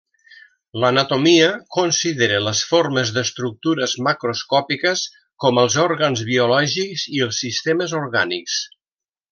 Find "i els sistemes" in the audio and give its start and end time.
7.19-7.99